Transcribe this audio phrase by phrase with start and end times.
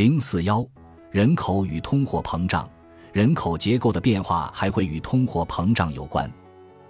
[0.00, 0.66] 零四幺，
[1.10, 2.66] 人口与通货膨胀，
[3.12, 6.32] 人口结构的变化还会与通货膨胀有关。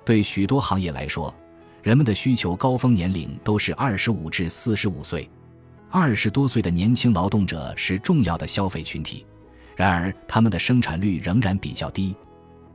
[0.04, 1.34] 对许多行业来说，
[1.82, 5.28] 人们的需求高峰年龄都是二十五至四十五岁，
[5.90, 9.26] 二十多岁的年轻劳动者是重要的消费群体。
[9.74, 12.14] 然而，他们的生产率仍然比较低，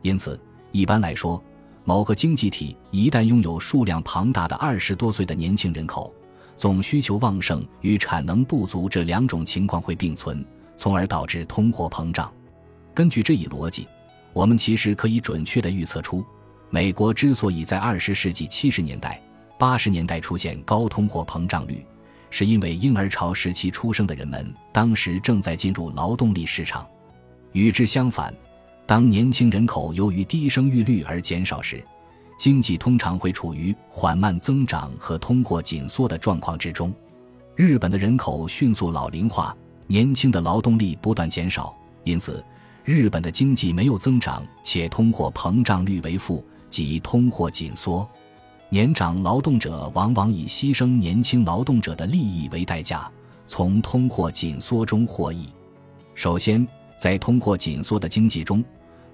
[0.01, 0.37] 因此，
[0.73, 1.41] 一般来说，
[1.85, 6.13] 某个经济体一旦拥有数量庞大的二十多岁的年轻人口，
[6.57, 10.43] 总需求旺盛与产能不足这两种情况会并存，
[10.77, 12.31] 从而导致通货膨胀。
[12.93, 13.87] 根据这一逻辑，
[14.33, 16.25] 我们其实可以准确地预测出，
[16.69, 19.21] 美国之所以在二十世纪七十年代、
[19.59, 21.85] 八十年代出现高通货膨胀率，
[22.29, 26.87] 是因为婴儿潮时期出生的人们当时正在进入劳动力市场。
[27.51, 28.33] 与之相反，
[28.85, 31.83] 当年轻人口由于低生育率而减少时，
[32.37, 36.93] 经济通常会处于缓慢增长和通货紧缩的状况之中。
[37.55, 39.55] 日本的人口迅速老龄化，
[39.87, 42.43] 年轻的劳动力不断减少，因此
[42.83, 48.07] 日本的经济没有增长，且通货膨胀率为负，即通货紧缩。
[48.69, 53.09] 年长劳动者往往以牺牲年轻劳动者的利益为代价，
[53.47, 55.47] 从通货紧缩中获益。
[56.13, 58.63] 首先，在通货紧缩的经济中，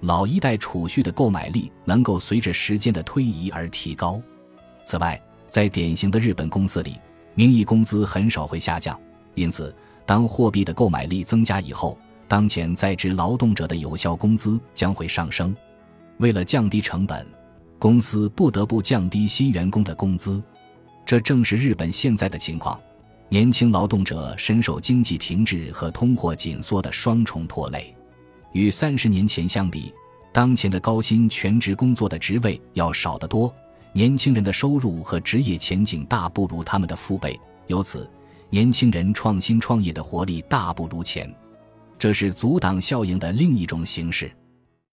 [0.02, 4.20] 老一代储蓄的购买力能够随着时间的推移而提高。
[4.84, 6.98] 此外，在典型的日本公司里，
[7.36, 8.98] 名义工资很少会下降，
[9.36, 9.72] 因此，
[10.04, 15.54] 当货币的购买力增加以后，当前在职劳动者的有效工资将会上升。
[16.18, 17.24] 为了降低成本，
[17.78, 20.42] 公司不得不降低新员工的工资，
[21.06, 22.76] 这正是日本现在的情况。
[23.28, 27.94] 年轻劳动者深受经济停滞和通货紧缩的双重拖累。
[28.52, 29.92] 与三十年前相比，
[30.32, 33.54] 当前的高薪全职工作的职位要少得多，
[33.92, 38.08] 年轻人的收入和职业前景大不如他们的父辈，由此，
[38.50, 41.32] 年轻人创新创业的活力大不如前。
[41.98, 44.30] 这是阻挡效应的另一种形式。